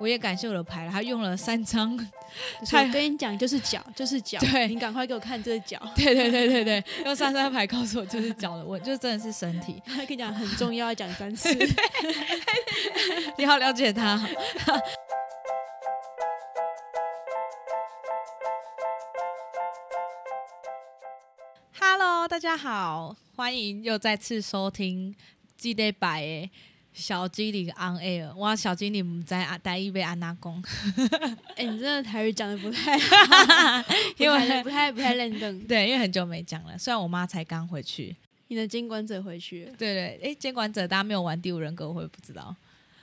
[0.00, 1.94] 我也感谢我的牌了，他用了三张，
[2.60, 5.78] 就是我跟你讲，就是脚，就是脚，对你赶快给我看这个脚。
[5.94, 9.80] 对对对对对，用三张牌告诉我就是脚的我，就真的是身体。
[9.84, 11.54] 他跟你讲很重要，要讲三次。
[13.36, 14.26] 你好了解他。
[21.78, 25.14] Hello，大家好，欢迎又再次收听
[25.58, 26.50] 《记得摆》的
[26.92, 28.34] 小精灵 on air。
[28.36, 30.62] 哇，小精灵唔在啊，待一杯安娜公，
[31.56, 32.98] 哎、你真的台语讲的不太，
[34.18, 35.60] 因为不太不太认真。
[35.66, 36.76] 对，因为很久没讲了。
[36.76, 38.14] 虽然我妈才刚回去，
[38.48, 42.54] 你的监管者回去了，对对，哎，监管者大家没有玩第五人格，我会不知道。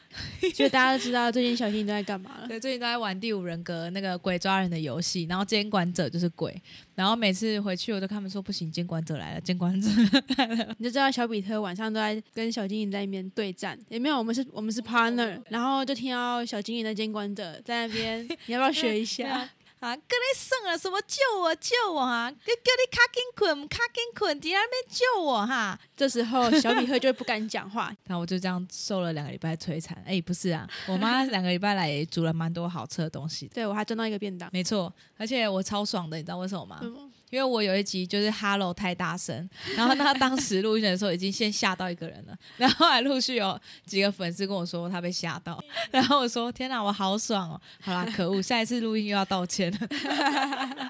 [0.55, 2.47] 所以大家都知道最近小新都在干嘛了。
[2.47, 6.59] 对，最近都在玩第五人格那个鬼抓人的游戏，然后监管者就是鬼，
[6.95, 9.89] 然后每次回去我都跟他们说不行，监管者来了， 监管者
[10.37, 19.49] 来了你就知道小比特晚上都在跟小精灵在那边对战，也没有，我们是我们是 partner，然后就听到小精灵的监管者在那边， 你要不要学一下？
[19.79, 22.31] 啊，跟你算了，什么救我救我啊！
[22.31, 29.95] 叫叫你卡紧困卡紧困，在那边救我哈，这时候小米赫就会不敢讲话，然后我就这样受了两个礼拜摧残。
[30.05, 34.49] 哎，不是啊，我妈 两个礼拜来煮了蛮多好吃的东西的，对我还赚到一个便当。
[34.51, 36.79] 没错，而且我超爽的，你知道为什么吗？
[36.81, 45.61] 嗯因为我有一集就是 “hello” 太大声， 然后他当时录音的时候已经先吓到一个人了， 然后后来陆续有几个粉丝跟我说他被吓到，
[45.91, 47.61] 然后我说天哪，我好爽哦！
[47.81, 50.89] 好啦，可恶，下一次录音又要道歉了。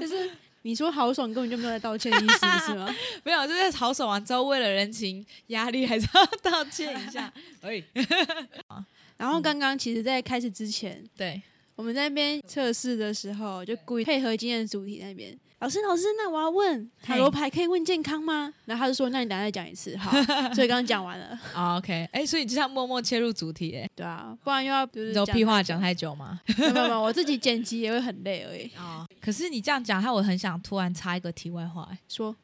[0.00, 0.30] 就是
[0.62, 2.96] 你说好爽，根本就没有在道歉的意思，不是吗？
[3.24, 7.32] 没有，就是好爽完之后，为了人情压力还是要道歉一下。
[7.62, 7.82] 哎，
[9.16, 11.40] 然后刚刚其实，在开始之前，对，
[11.74, 15.36] 我们在那边测试的时候，就故意配合今天的主题那边。
[15.58, 18.52] 老师，老师，那我要问塔罗牌可以问健康吗？
[18.66, 20.10] 然后他就说，那你等下再讲一次，好。
[20.52, 26.38] 所以刚刚讲完了，哦 OK，哎，所以你就这样默默切入主题，哎，对啊，不然又要就是你知道屁话讲太太久吗？
[26.46, 28.70] 久没有没有，我自己剪辑也会很累而已。
[28.76, 31.98] 哦，可是你这样讲，害我很想突然插一个题外话，哎。
[32.06, 32.36] 说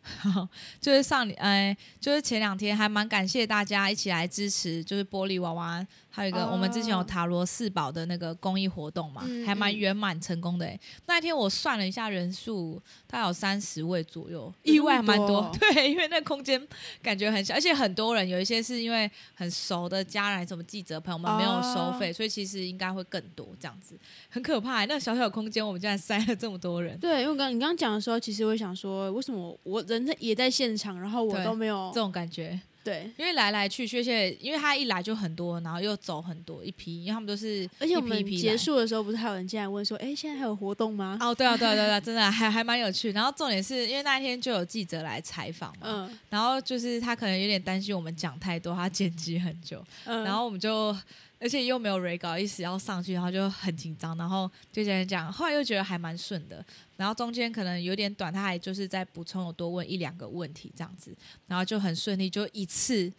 [0.81, 10.67] 就是上礼，哎，就是前两天还蛮感谢大家一起来支持，就是玻璃娃娃，还有一个、哦我们之前有塔罗四宝的那个公益活动嘛，嗯还蛮嗯圆满成功的。
[10.67, 15.51] 哎，那一天我算了一下人数，大概有三十位左右，意外蛮多。
[15.59, 16.61] 对，因为那空间
[17.03, 23.99] 感觉很小，而且很多人，有一些是因为很熟的家人，什么记者朋友们没有收费，所以其实应该会更多这样子，
[24.29, 24.85] 很可怕。
[24.85, 26.99] 那小小的空间，我们竟然塞了这么多人。
[26.99, 41.17] 对，因为我刚你刚刚讲的时候，其实我想说，为什么我人在也在现场，然后我都没有这种感觉，对，因为来来去去，而且因为他一来就很多，然后又走很多一批，因为他们都是而且我们一批一批来结束的时候，不是还有人进来问说，哎，现在还有活动吗？
[41.21, 43.13] 哦，对啊，对啊，对啊，真的 还还蛮有趣。
[43.13, 50.97] 然后重点是因为那一天就有记者来采访嘛，嗯然后就是他可能有点担心我们讲太多，他剪辑很久，嗯，然后我们就。
[51.43, 56.65] 而且又没有 re，一时要上去，然后就很紧张，然后就这样讲，后来又觉得还蛮顺的，
[56.97, 61.15] 然后中间可能有点短，他还就是在补充，有多问一两个问题这样子，
[61.49, 63.13] 然后就很顺利，就一次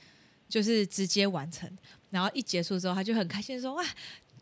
[0.48, 1.70] 就是直接完成，
[2.10, 3.84] 然后一结束之后，他就很开心说哇。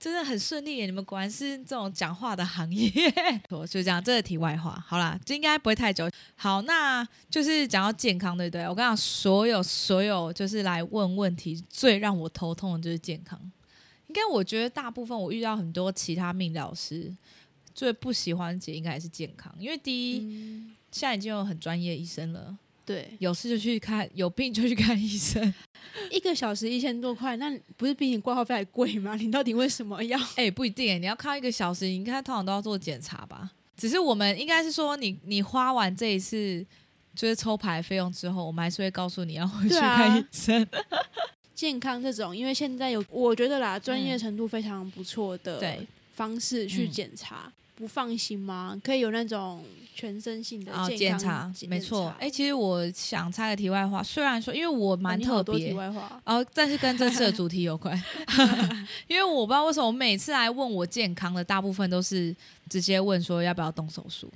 [0.02, 0.88] 真的很顺利耶！
[0.88, 2.92] 你们果然是这种讲话的行业。
[3.52, 6.10] 我就这样，这个题外话，好啦，这应该不会太久。
[6.36, 8.64] 好，那就是讲到健康，对不对？
[8.68, 13.40] 我跟你讲，所有所有就是来问问题，最让我头痛的就是健康。
[14.12, 17.10] 应该我觉得大部分我遇到很多其他命理老师
[17.74, 22.54] 最不喜欢解，应该还是健康，因为第一，嗯现在已经有很专业医生了，
[22.86, 25.54] 对，有事就去看，有病就去看医生。
[26.12, 29.16] 一个小时一千多块，那不是比你挂号费还贵吗？
[29.16, 30.20] 你到底为什么要？
[30.36, 33.52] 哎、不一定耶，你要看一个小时，你应该通常都要做检查吧？
[33.78, 36.66] 只是我们应该是说你，你花完这一次
[37.16, 40.68] 就是抽牌费用之后，我们还是会告诉你要回去看医生。
[41.62, 48.76] 健康这种，因为现在有我觉得啦，专业程度非常不错的对方式去嗯检查，不放心吗？
[48.84, 49.64] 可以有那种
[49.94, 52.10] 全身性的检查没错。
[52.10, 55.72] 查哎、其实我想插个题外话，虽然说因为我哦蛮特别，
[56.26, 57.96] 哦，但是跟这次的主题有关，
[59.08, 62.36] 因为我不知道为什么我每次来问我健康的，大部分都是
[62.70, 64.28] 直接问说要不要动手术。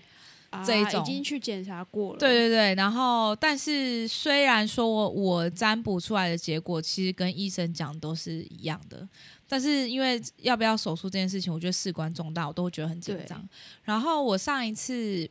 [0.65, 1.01] 这一种。
[1.01, 9.07] 啊已经去检查过了，对对对，然后但是虽然说我我占卜出来的结果其实跟医生讲都是一样的，
[9.47, 13.47] 但是因为要不要手术这件事情，我觉得事关重大，我都会觉得很紧张。
[13.83, 15.29] 然后我上一次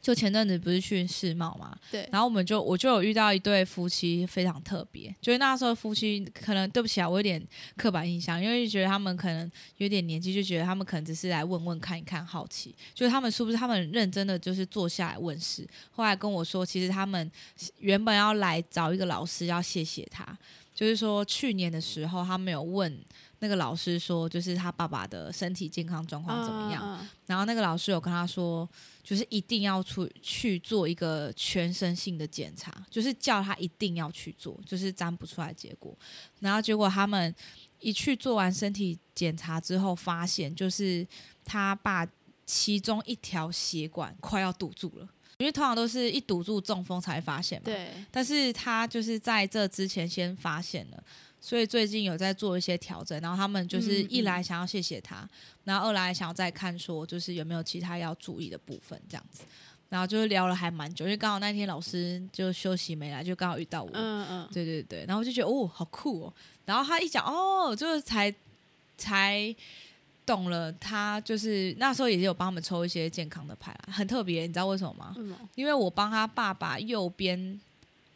[0.00, 7.42] 就前阵子不是去世贸嘛，对，然后我们就我就有遇到一对夫妻非常特别，就是那时候夫妻可能对不起啊，我有点
[7.76, 15.66] 刻板印象，因为就觉得他们可能有点年纪，就觉得他们可能只是来问问看一看，好奇，就是他们是不是他们认真的就是坐下来问事。
[15.90, 17.30] 后来跟我说，其实他们
[17.78, 20.26] 原本要来找一个老师，要谢谢他，
[20.74, 22.98] 就是说去年的时候他们有问
[23.40, 27.06] 那个老师说，就是他爸爸的身体健康状况怎么样。
[27.26, 28.68] 然后那个老师有跟他说，
[29.02, 35.96] 就是一定要出去做一个全身性的检查，就是叫他一定要去做，就是占不出来结果。
[36.40, 37.34] 然后结果他们
[37.78, 41.06] 一去做完身体检查之后，发现就是
[41.44, 42.06] 他爸
[42.44, 47.66] 其中一条血管快要堵住了，因为通常都是一堵住中风才发现嘛。
[47.66, 51.04] 对，但是他就是在这之前先发现了，
[51.40, 53.20] 所以最近有在做一些调整。
[53.20, 55.28] 然后他们就是嗯一来想要谢谢他，
[55.64, 59.42] 然后二来想要再看说就是有没有其他要注意的部分这样子。
[59.88, 63.90] 然后就是聊了还蛮久，因为刚好那天老师就休息没来，就刚好遇到我。
[63.94, 66.34] 嗯嗯，对对对，然后我就觉得哦，好酷哦。
[66.66, 68.34] 然后他一讲哦，就是才
[68.98, 69.54] 才
[70.26, 75.16] 懂了，他就是那时候也是有帮他们抽一些健康的牌啦，很特别，你知道为什么吗？
[75.54, 77.58] 因为我帮他爸爸右边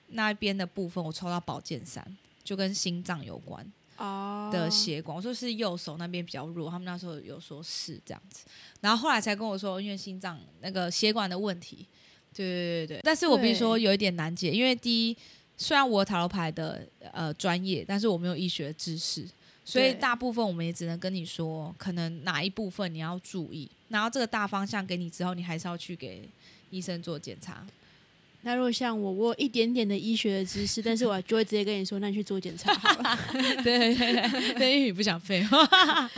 [0.09, 2.07] 那边的部分，我抽到宝剑三，
[2.45, 3.65] 就跟心脏有关
[3.97, 5.17] 哦的血管。
[5.17, 8.45] 我说是右手那边比较弱，他们那时候有说是这样子，
[8.81, 11.87] 然后后来才跟我说，因为心脏那个血管的问题。
[12.35, 15.17] 对对对对，但是我必须说有一点难解，因为第一，
[15.59, 19.29] 虽然我塔罗牌的呃专业，但是我没有医学知识，
[19.67, 26.27] 所以大部分我们也只能跟你说，可能哪一部分你要注意，然后这个大方向给你之后，你还是要去给
[26.71, 27.67] 医生做检查。
[28.45, 33.19] 那如果像我，我有一点点的医学的知识，但是我就会直接跟你说，那你去做检查好了。
[33.63, 35.65] 对对对，对，因为你不想废话。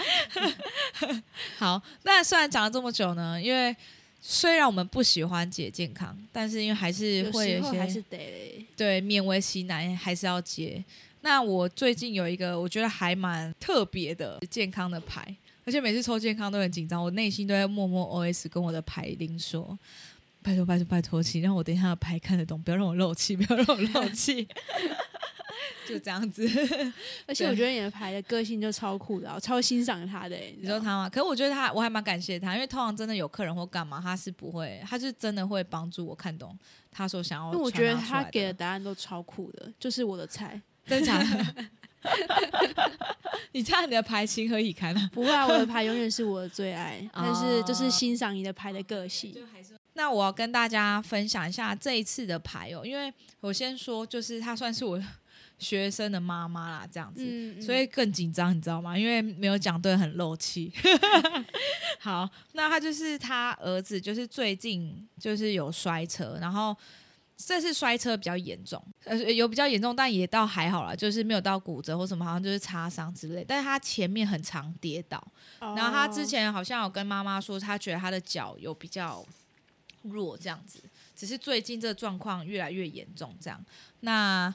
[1.59, 3.76] 好，那虽然讲了这么久呢，因为
[4.23, 8.67] 虽然我们不喜欢解健康，但是因为还是会有些还是得。
[8.75, 10.82] 对勉为其难，还是要解。
[11.20, 15.23] 那我最近有一个我觉得还蛮特别的健康的牌，
[15.65, 19.79] 而且每次抽健康都很紧张，我内心都在默默 OS 跟我的牌灵说
[20.44, 24.46] ：“拜托拜托拜托，请让我等一下的牌看得懂，不要让我漏气， 不要让我漏气。
[25.88, 26.46] ”就这样子。
[27.26, 30.55] 而且我觉得你的牌的个性就超酷的啊，我超欣赏他的欸。
[30.61, 31.08] 你说他吗？
[31.08, 36.56] 可是我觉得他，我还蛮感谢他，因为通常真的有客人或干嘛，他是不会，他是真的会帮助我看懂
[36.91, 40.61] 他所想要因为我觉得他给的答案都超酷的，就是我的菜。
[40.87, 41.64] 真的假的？
[43.52, 45.11] 你这样你的牌情何以堪啊？
[45.12, 49.35] 不会啊，我的牌永远是我的最爱，但是就是欣赏你的牌的个性。
[49.94, 55.00] 那我要跟大家分享一下这一次的牌哦，因为我先说，就是她算是我
[55.58, 58.99] 学生的妈妈啦，这样子，嗯，所以更紧张，你知道吗？
[58.99, 60.73] 因为没有讲对，很漏气。
[62.00, 66.76] 好，那他就是他儿子，就是最近就是有摔车，然后
[67.37, 73.44] 这次摔车比较严重，呃，有比较严重，但也倒还好啦，就是没有到骨折或什么，好像就是擦伤之类。
[73.46, 75.25] 但是他前面很常跌倒，
[75.61, 79.25] 嗯然后他之哦前好像有跟妈妈说，他觉得他的脚有比较
[80.05, 80.81] 弱这样子，
[81.17, 83.65] 只是最近这个状况越来越严重这样。
[84.01, 84.55] 那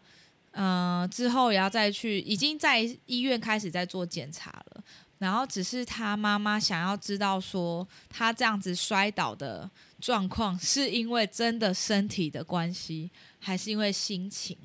[0.52, 4.84] 呃之后也要再去，已经在医院开始在做检查了。
[5.20, 9.70] 然后只是他妈妈想要知道说，他这样子摔倒的
[10.00, 14.58] 状况是因为真的身体的关系，还是因为心情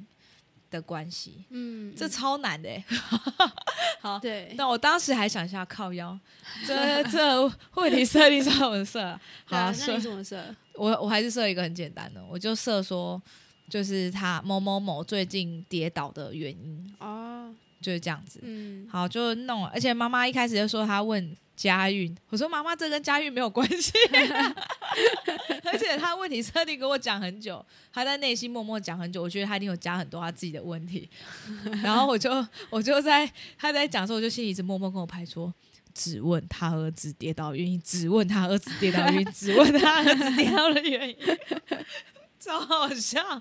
[0.70, 1.44] 的关系？
[1.50, 2.84] 嗯，这超难的、欸。
[4.00, 6.16] 好，对，那我当时还想一下靠腰，
[6.64, 10.54] 这这问题设定上我设了， 好、那设你怎么设？
[10.76, 13.20] 我我还是设一个很简单的，我就设说，
[13.68, 18.40] 就是他某某某最近跌倒的原因，哦，就是这样子。
[18.42, 19.70] 嗯，好，就弄了。
[19.72, 23.92] 而且妈妈一开始就说她问佳韵，我说妈妈这跟佳韵没有关系，
[25.64, 31.08] 而且她问题设定给我讲很久，她在内心默默讲很久，我觉得她一定有加很多她自己的问题。
[31.82, 35.52] 然后我就我就在她在讲的时候，我就心里一直默默跟我拍说。
[35.94, 41.16] 只问他儿子跌倒的原因，只问他儿子跌倒的原因，只问他儿子跌倒的原因，
[42.38, 43.40] 超好笑。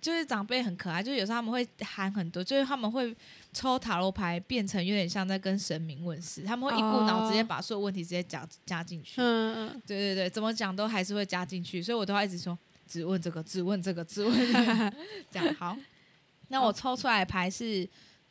[0.00, 3.14] 就是长辈很可爱，就是有时候他们会喊很多，就是他们会
[3.52, 9.14] 抽塔罗牌变成有点像在跟神明问事，他们会一股脑直接把所有问题直接讲加进去。
[9.20, 14.92] 嗯嗯，对对对，怎么讲都还是会加进去，所以我都要一直说只问这个，只问这个，只问这个，
[15.32, 15.76] 这样好。
[16.46, 17.86] 那我抽出来的牌是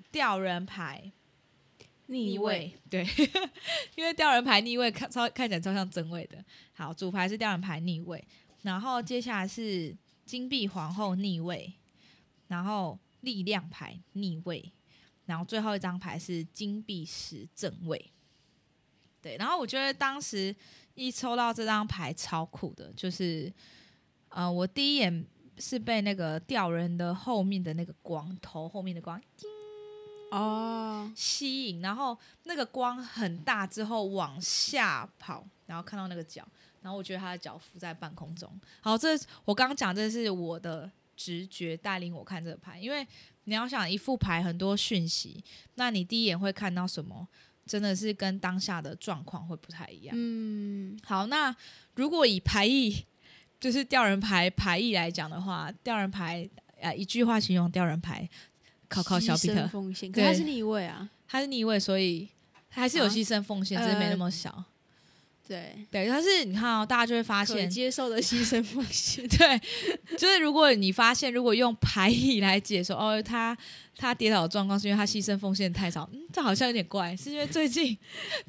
[0.09, 1.11] 吊人牌
[2.07, 3.05] 逆位， 对，
[3.95, 6.43] 因为吊人牌逆位看超看起来超像正位的。
[6.73, 8.23] 好，主牌是吊人牌逆位，
[8.61, 9.95] 然后接下来是
[10.25, 11.73] 金币皇后逆位，
[12.47, 14.71] 然后力量牌逆位，
[15.25, 18.11] 然后最后一张牌是金币十正位。
[19.21, 20.55] 对，然后我觉得当时
[20.93, 23.51] 一抽到这张牌超酷的，就是
[24.29, 25.25] 呃，我第一眼
[25.57, 29.19] 是被那个吊人的后面的那个光头后面的光
[30.31, 36.47] 哦，吸引，然后那个光很大之后往下跑，然后看到那个脚，
[36.81, 38.51] 然后我觉得他的脚浮在半空中。
[38.81, 39.09] 好，这
[39.45, 43.07] 我刚刚讲这是我的直觉带领我看这个牌，因为
[43.45, 45.43] 你要想一副牌很多讯息，
[45.75, 47.27] 那你第一眼会看到什么？
[47.65, 50.15] 真的是跟当下的状况会不太一样。
[50.17, 51.53] 嗯，好，那
[51.95, 53.05] 如果以牌意，
[53.59, 58.29] 就是吊人牌牌意来讲的话，吊人牌呃一句话形容吊人牌，
[58.87, 62.27] 考考小比特，奉献，可对他是逆位啊，他是逆位，所以
[62.69, 64.63] 还是有啊牺牲奉献，只是没那么小。
[65.47, 69.57] 对，对，但是你看哦，大家就会发可现，接受的牺牲奉献， 对，
[70.17, 73.57] 就是如果你发现，如果用排异来解说，哦，他
[73.95, 77.97] 他跌倒的状况是因为他牺牲奉献太少，嗯，这好像有点怪，是因为最近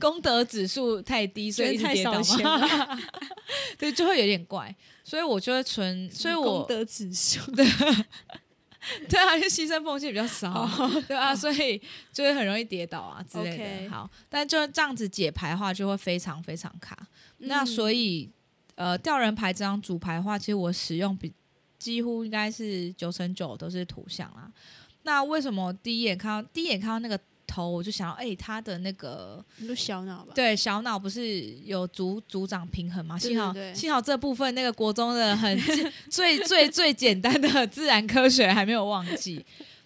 [0.00, 2.99] 功德指数太低，所以一直太跌倒吗？
[3.78, 7.64] 对，就会有点怪，所以我就会存，所以我功德指数，对
[9.18, 10.68] 啊，因为牺牲奉献比较少
[11.07, 11.80] 对啊，所以
[12.12, 13.54] 就会很容易跌倒啊之类的。
[13.57, 17.07] OK 好，但就这样子解牌的话，就会非常非常卡。
[17.38, 18.30] 那所以以
[18.75, 21.33] 呃，吊人牌这张主牌的话，其实我使用比
[21.78, 24.50] 几乎应该是九成九都是图像啦。
[25.02, 27.18] 那为什么第一眼看到第一眼看到那个
[27.59, 33.19] 头，我就想到，哎、他的那个你小脑吧，对小脑不是有组组长平衡吗？
[33.19, 35.59] 幸好幸好这部分那个国中的很
[36.09, 39.45] 最最最简单的自然科学还没有忘记，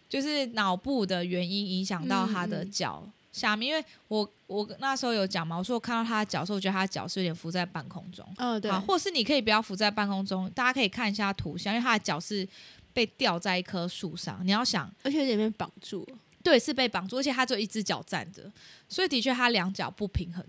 [0.08, 8.26] 就是脑部的原因影响到他的嗯嗯脚下面，因为我我那时候有讲嘛，我说我看到他的脚的时候，我觉得他的脚是有点浮在半空中。
[8.36, 12.46] 嗯，对好，，或是你可以不要浮在半空中，大家可以看一下图像，因为他的脚是
[12.92, 14.38] 被吊在一棵树上。
[14.44, 16.06] 你要想，而且有点被绑住，
[16.42, 18.50] 对，是被绑住，而且他只有一只脚站着，
[18.88, 20.44] 所以的确他两脚不平衡，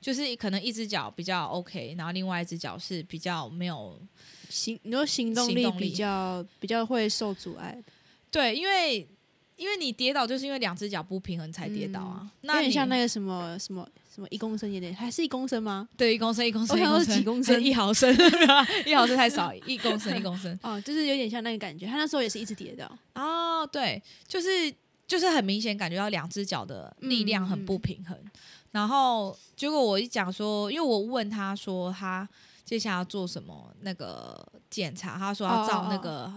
[0.00, 4.00] 就是可能一只脚比较 OK，然后另外一只脚是比较没有
[4.48, 7.92] 行，你说行动力比较比较会受阻碍的，
[8.30, 9.06] 对，因为
[9.56, 15.88] 因为你跌倒就是因为两只脚不平衡才跌倒啊，有那像那个什么什么什么一公升，有点还是一公升吗？
[15.96, 18.14] 对一公升一公升我想说一公升几公升一毫升
[18.84, 24.72] 一毫升太少，一公升一公升 哦，就是有点像那个感觉，他那时候也是一直跌倒，哦，对，就是
[25.06, 28.18] 就是很明显感觉到两只脚的力量很不平衡。
[28.72, 32.28] 然后结果我一讲说，因为我问他说他
[32.64, 36.30] 接下来要做什么那个检查，他说要照那个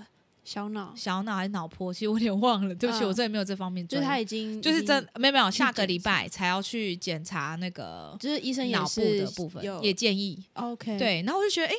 [0.46, 4.04] 小脑，小脑还是脑波，其实我有点忘了，对不起，嗯我真的没有这方面就是。
[4.04, 10.42] 他已经就是真没有没有，下个礼拜才要去检查那个就是医生脑部的部分，也建议。
[10.54, 11.76] OK，，对，然后我就觉得，哎、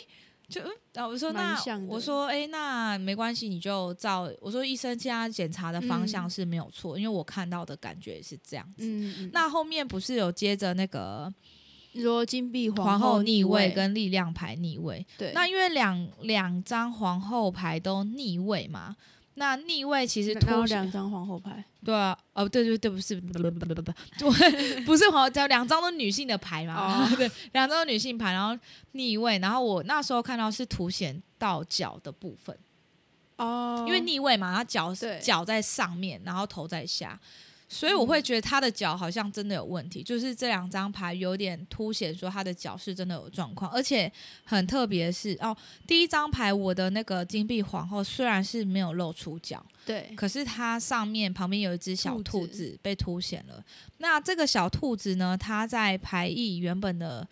[0.51, 0.61] 就
[0.95, 1.57] 啊，我说那
[1.89, 6.31] 我说，哎、那没关系，你就照我说医生现在检查的方向嗯。
[6.31, 9.31] 是没有错，因为我看到的感觉也是这样子。
[9.33, 11.33] 那后面不是有接着那个
[11.93, 18.97] 你说金币皇后后逆位位跟力量牌逆位，对，那因为两两张皇后牌都逆位嘛，
[19.35, 23.93] 那逆位其实两张皇后牌，对啊，哦，对对对，不是，不不不不不
[24.85, 27.09] 不， 是皇后，两张都女性的牌嘛，哦。
[27.17, 28.59] 对，两张都女性牌，然后
[28.93, 32.55] 逆位，然后我那时候看到是凸显到脚的部分，
[33.37, 37.19] 哦，因为逆位嘛，它脚是脚在上面，然后头在下，
[37.73, 44.11] 所以我会觉得他的脚好像真的有问题，就是这两张牌有点凸显说他的脚是真的有状况，而且
[44.45, 49.65] 很特别是哦，第一张牌我的那个金币皇后虽然是没有露出脚。
[49.87, 53.65] 对，可是它上面旁边有一只小兔子被凸显了。
[53.99, 57.27] 那这个小兔子呢，它在牌意原本的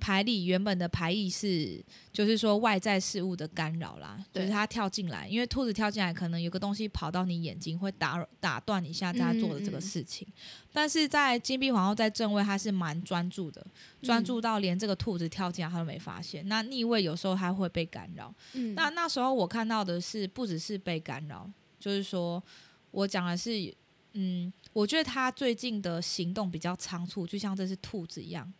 [0.00, 1.80] 牌里原本的牌意是，
[2.12, 10.26] 就是说外在事物的干扰啦，就是它跳进来，因为兔子跳进来，可能有个东西跑到你眼睛，会打打断你现在在做的这个嗯嗯事情。
[10.72, 13.64] 但是在金币皇后在正位，他是蛮专注的，
[14.02, 16.46] 专注到连这个兔子跳进来他都没发现。
[16.48, 18.34] 那逆位有时候他会被干扰。
[18.54, 22.42] 嗯，那那时候我看到的是，不只是被干扰，就是说
[22.90, 23.74] 我讲的是，
[24.12, 28.52] 嗯，我觉得他最近的行动比较仓促，就像这只兔子一样，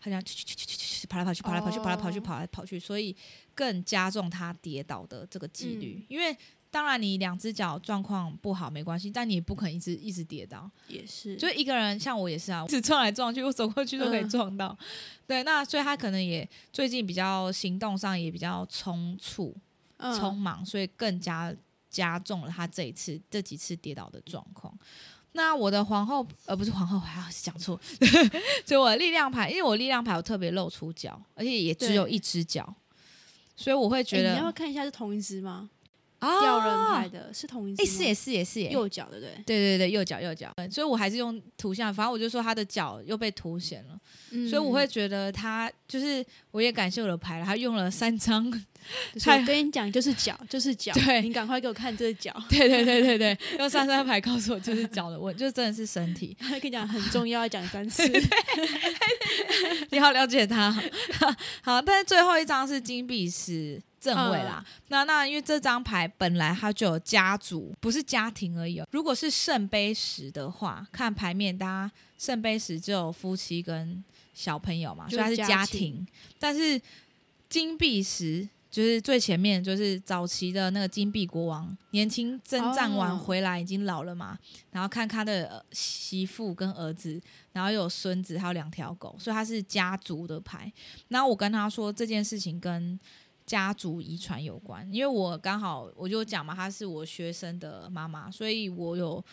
[0.00, 3.14] 他这样去去去去去去跑来跑去，跑来跑去，跑来跑去，跑来跑去，所以
[3.54, 6.04] 更加重他跌倒的这个几率。
[6.08, 6.36] 因为
[6.70, 10.70] 当然你两只脚状况不好没关系，但你也不可能一直一直跌倒。
[10.88, 14.76] 也是，就一个人，像我也是啊，一直撞来撞去，我走过去都可以撞到。
[15.26, 19.56] 对，那所以他可能也最近比较行动上也比较匆促。
[20.00, 21.52] 嗯匆忙，所以更加
[21.90, 24.72] 加重了他这一次这几次跌倒的状况。
[25.38, 27.80] 那我的皇后，呃，不是皇后，还要讲错，
[28.66, 32.74] 就我的力量牌，因为我力量牌我特别露出脚，而且也只有一只脚，
[33.54, 35.70] 所以我会觉诶得你要不要看一下是同一只吗？
[36.18, 39.34] 啊吊人牌的是同一只哎、吗，是也是也是耶，右脚对不对？
[39.46, 43.98] 对对对，右脚右脚，所以我还是用图像，反正我就说他的脚又被凸显了，
[44.30, 48.50] 嗯所以我会觉得他就是，我也感谢我的牌了，他用了三张
[49.12, 51.20] 就是我跟你讲，就是脚， 就是脚，对。
[51.20, 52.34] 你赶快给我看这脚。
[52.48, 56.34] 对对对对对，用三张牌告诉我就是脚的问， 就真的是身体。
[56.40, 58.02] 他跟你讲很重要，要讲三次。
[59.90, 60.70] 你好了解他，
[61.62, 64.64] 好，但是最后一张是金币十正位啦。
[64.88, 68.82] 那那因为这张牌本来它就有家族，不是家庭而已。
[68.90, 74.02] 如果是圣杯十的话，看牌面，大家圣杯十只有夫妻跟
[74.32, 76.06] 小朋友嘛，所以它是家庭。
[76.38, 76.80] 但是
[77.48, 78.48] 金币十。
[78.70, 84.38] 就是最前面，就是早期的那个金币国王，年轻征战完回来，已经老了嘛。
[84.70, 87.18] 然后看他的媳妇跟儿子，
[87.54, 90.70] 然后有孙子，还有两条狗，所以他是家族的牌。
[91.08, 93.00] 然后我跟他说这件事情跟
[93.48, 99.24] 家族遗传有关，因为我刚好我就讲嘛，她是我学生的妈妈，所以我有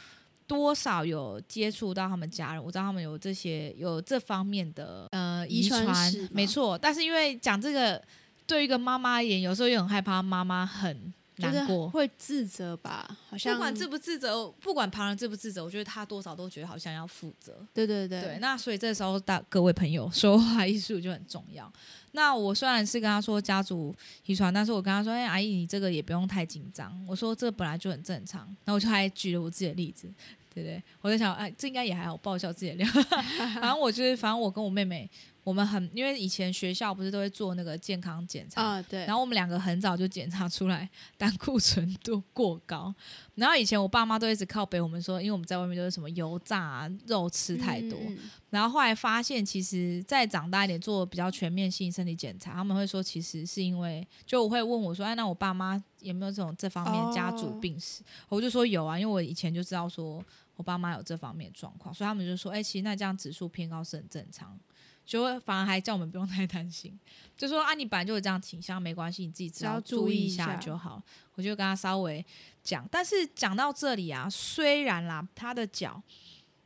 [0.48, 5.86] 多少有接触到他们家人，我知道他们有这些有这方面的呃遗传，
[6.32, 6.78] 没错。
[6.78, 8.02] 但是因为讲这个。
[8.48, 13.18] 对一个妈妈而言，有时候又很害怕，妈妈很难过，会自责吧？
[13.30, 17.66] 好像不管自不自责，不管旁人自不自责，我觉得他多少都觉得好像要负责。
[17.74, 18.38] 对对对，对。
[18.40, 21.72] 那所以这时候，大各位朋友 说话艺术就很重要。
[22.12, 23.94] 那我虽然是跟他说家族
[24.26, 28.46] 遗传，但是我跟他说：“哎，阿姨，你这个也不用太紧张。”我说这本来就很正常。
[28.64, 30.08] 然后我就还举了我自己的例子，
[30.54, 30.82] 对不对？
[31.02, 32.88] 我在想，哎，这应该也还好，爆笑自己的料。
[33.60, 35.10] 反正我就是，反正我跟我妹妹。
[35.46, 39.06] 我们很，因为以前学校不是都会做那个健康检查啊，对。
[39.06, 42.94] 然后我们两个很早就检查出来胆固醇度过高。
[43.36, 48.00] 然后以前我爸妈都一直靠北我们说，因为我们在外面都是什么油炸啊、肉吃太多。
[48.50, 58.02] 然后后来发现，其实再长大一点做比较全面性身体检查，他们会说其实是因为，就我会问我说，哎，那我爸妈有没有这种这方面家族病史？
[58.30, 60.24] 我就说有啊，因为我以前就知道说
[60.56, 64.58] 我爸妈有这方面状况，所以他们就说，哎，其实那这样指数偏高是很正常。
[65.06, 66.98] 就反而还叫我们不用太担心，
[67.38, 71.02] 就说啊，你本来就有这样倾向，没关系，你自己只要注意一下就好。
[71.36, 72.26] 我就跟他稍微
[72.64, 76.02] 讲，但是讲到这里啊，虽然啦，他的脚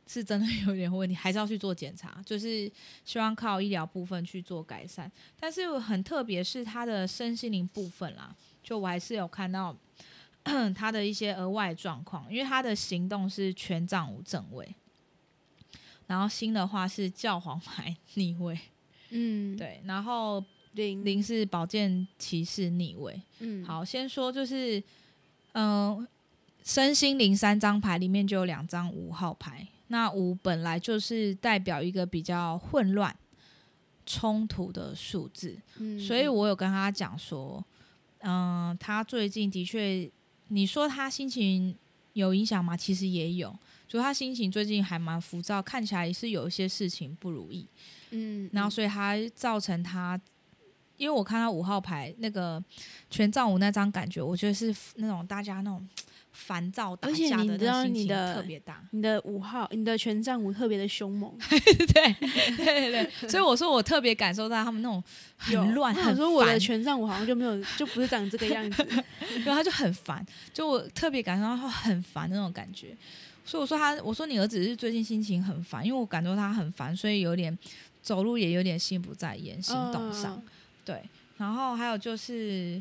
[0.06, 2.70] 是真的有点问题，还是要去做检查，就是
[3.04, 5.10] 希望靠医疗部分去做改善。
[5.38, 9.76] 但是很特别是他的身心灵部分啦，就我还是有看到
[10.74, 14.74] 他的一些额外状况，因为他的行动是权杖五正位。
[16.10, 18.58] 然后新的话是教皇牌逆位，
[19.10, 21.04] 嗯，对，然后零。
[21.04, 24.82] 零是宝剑骑士逆位，嗯，好，先说就是，
[25.52, 26.04] 嗯，
[26.64, 33.16] 身心灵三张牌里面就有两张五号牌，那五本来就是代表一个比较混乱、
[34.04, 37.64] 冲突的数字，嗯，所以我有跟他讲说，
[38.22, 40.10] 嗯，他最近的确，
[40.48, 41.76] 你说他心情
[42.14, 42.76] 有影响吗？
[42.76, 43.56] 其实也有。
[43.90, 47.66] 就他心情最近还蛮浮躁，看起来是有一些事情不如意，
[48.10, 50.18] 嗯，然后所以他造成他，
[50.96, 52.62] 因为我看到五号牌那个
[53.10, 55.84] 权杖五那张感觉，我觉得是那种大家那种
[56.30, 58.80] 烦躁打架的那心情特别大。
[58.92, 65.02] 你的五号，你的权杖五特别的凶猛， 对对对对，所以我说我特别感受到他们那种
[65.36, 68.86] 很乱，很说我的权杖五好像就没有，就不是长这个样子，
[69.44, 70.24] 然后他就很烦，
[70.54, 72.96] 就我特别感受到他很烦那种感觉。
[73.44, 77.56] 所以我说他，我说你儿子是最近心情很烦，因为我感觉他很烦，所以有点
[78.00, 80.40] 走路也有点心不在焉，行动上
[80.84, 81.02] 对。
[81.36, 82.80] 然后还有就是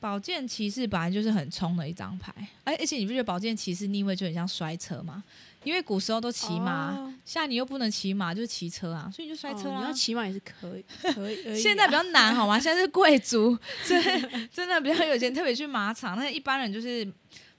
[0.00, 2.34] 宝剑骑士本来就是很冲的一张牌，
[2.64, 5.22] 而，而且你不觉得宝剑骑士逆位就很像摔车吗？
[5.64, 6.92] 因为古时候都骑马，
[7.24, 9.78] 现在你又不能骑马，就是骑车啊，所以就摔车啊。
[9.78, 10.84] 你要骑马也是可以，
[11.14, 11.54] 可以。
[11.56, 12.58] 现在比较难好吗？
[12.58, 16.18] 现在是贵族，真真的比较有钱，特别去马场。
[16.18, 17.04] 那一般人就是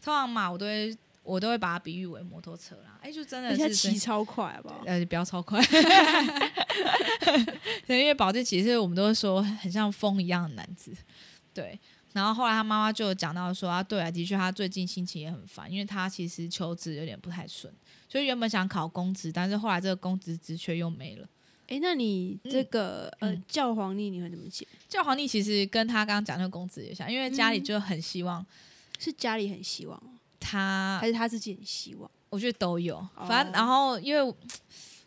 [0.03, 0.95] 通常马我都会。
[1.23, 4.83] 我都会把它比喻为摩托车啦，哎，就真的是骑超快，好不好？
[4.85, 5.59] 呃，不要超快，
[7.87, 10.95] 对，因为宝剑骑士我们都会说很像风一样的男子，
[11.53, 11.79] 对。
[12.11, 17.73] 然后后来他妈妈就讲到说啊，对啊，的确他最近心情也很烦，因为他其实求职有点不太顺，
[18.07, 21.27] 所以原本想考公职，但是后来这个公职职缺又没了。
[21.69, 24.67] 哎，那你这个呃教皇逆你会怎么解？
[24.87, 28.45] 教皇逆其实跟他刚刚讲那个公职也像，因为家里就很希望，
[28.99, 29.99] 是家里很希望。
[30.43, 32.95] 他还是他自己很希望，我觉得都有。
[33.27, 34.21] 反正然后，因为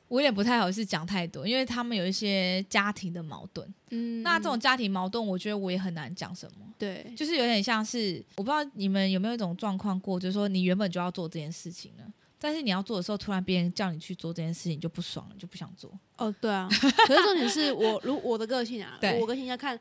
[0.09, 3.69] 我有点不太好意思讲太多，因为他们有一些家庭的矛盾。
[3.91, 6.67] 嗯，那这种家庭矛盾，我觉得我也很难讲什么。
[6.79, 12.05] 对，就是有点像是，我不知道你们有没有一种状况过，就是说你原本就要做这件事情了，
[12.41, 15.91] 但是你要做的时候，突然别人叫你去做这件事情，就不爽了，就不想做。
[16.17, 16.69] 哦，对啊。
[16.71, 19.79] 可是重点是我，如我的个性啊， 我个性要看。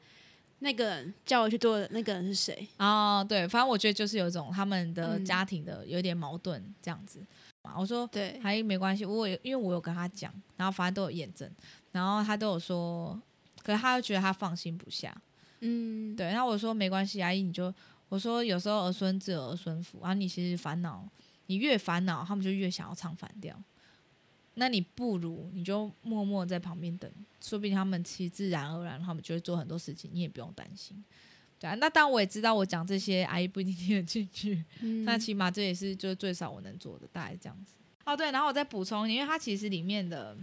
[0.66, 2.68] 那个人叫我去做的那个人是谁？
[2.80, 7.24] 哦，对，反正我觉得就是有一种他们的家庭的有点矛盾这样子。
[7.78, 11.48] 我说对，还没关系，我因为我有跟他讲，然后反正都有验证，
[11.92, 13.20] 然后他都有说，
[13.64, 15.16] 可是他又觉得他放心不下。
[15.60, 17.72] 嗯，对，然后我说没关系，阿姨你就
[18.10, 21.08] 我说有时候儿孙自有儿孙福，然后你其实烦恼，
[21.46, 23.56] 你越烦恼，他们就越想要唱反调。
[24.56, 27.10] 那你不如你就默默在旁边等，
[27.42, 31.04] 说不定他们其实自然而然，他们就会做很多事情，你也不用担心。
[31.60, 37.74] 对啊，那当然我也知道，我讲这些阿姨不一定听得进去，嗯那起码这也是就是最少我能做的，大概这样子。
[38.04, 40.38] 哦，对，然后我再补充，因为它其实里面的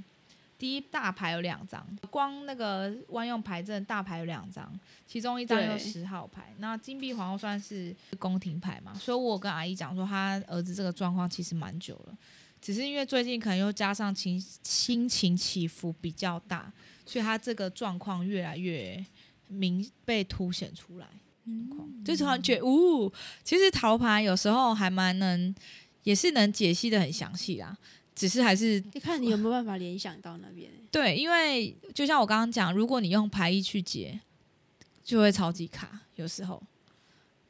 [0.58, 4.72] 第一大牌有两张，光那个万用牌阵大牌有两张，
[5.06, 12.16] 其中一张对有十号牌，那金币皇后算是宫廷牌嘛，所以我跟阿姨讲说，他儿子这个状况其实蛮久了，
[12.62, 16.72] 只是因为最近可能又加上情心情起伏比较大，
[17.04, 19.04] 所以他这个状况越来越
[19.48, 21.06] 明被凸显出来。
[21.44, 21.68] 嗯
[22.04, 25.52] 就突然觉得，呜、其实塔罗牌有时候还蛮能，
[26.04, 27.76] 也是能解析的很详细啦。
[28.14, 30.70] 只是还是你看你有没有办法联想到那边。
[30.92, 34.20] 对，因为就像我刚刚讲，如果你用牌意去解，
[35.02, 36.62] 就会超级卡，有时候。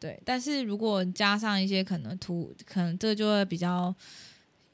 [0.01, 3.95] 对，但是如果加上一些可能图，可能这就会比较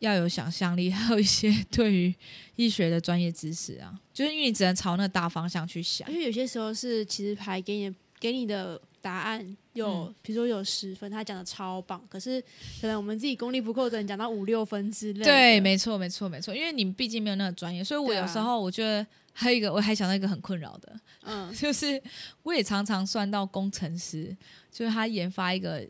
[0.01, 2.15] 要有想象力，还有一些对于
[2.57, 6.09] 医学的专业知识啊，就是因为你只能朝那个大方向去想。
[6.11, 10.15] 因为有些时候是，其实牌给你给你的答案有，嗯。
[10.23, 12.41] 比如说有十分，他讲的超棒，可是
[12.81, 15.25] 可能我们自己功力不够，只能讲到五六分之类。
[15.25, 22.01] 对，没错，没错，没错，因为你们毕竟没有那个专业，所以我有时候我觉得还有一个，我还想到一个很困扰的，嗯， 就是
[22.43, 24.37] 我也常常算到工程师，
[24.71, 25.87] 就是他研发一个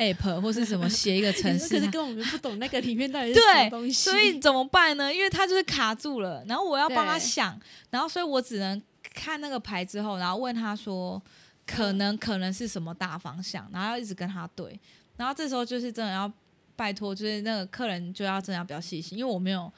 [0.00, 5.14] app 或是什么 写一个程可是，跟我们不懂那个里面到底是什么对东西，所以怎么办呢？
[5.14, 7.56] 因为他就是卡住了，然后我要帮他想，
[7.90, 8.82] 然后所以我只能
[9.14, 11.22] 看那个牌之后，然后问他说
[11.66, 14.78] 可能可能是什么大方向，然后要一直跟他对，
[15.16, 16.32] 然后这时候就是真的要
[16.74, 19.72] 拜托，就是那个客人就要真的要比较细心，因为我没有。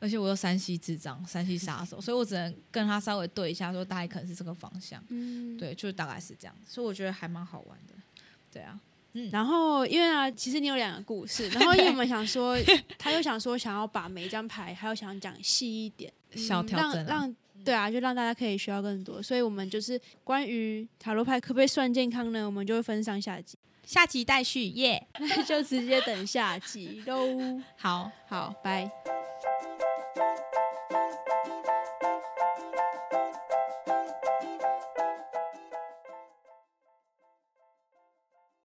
[0.00, 5.00] 而且我又山西智障、山西杀手，所以我只能跟他稍微对一下，说大概可能是这个方向。
[5.10, 7.94] 嗯，对，就是大概是这样，所以我觉得还蛮好玩的。
[8.52, 8.76] 对啊，
[9.30, 12.56] 然后因为啊，其实你有两个故事， 然后因为我们想说，
[12.98, 19.22] 他又想说想要把每一张牌还有想讲细一点，小调整啊让让对啊，就让大家可以学到更多。
[19.22, 22.44] 所以我们就是关于塔罗牌可不可以算健康呢？
[22.44, 27.60] 我们就会分上下集，下集待续，耶、那 就直接等下集喽。
[27.76, 28.10] 好。
[28.28, 29.21] 好，拜。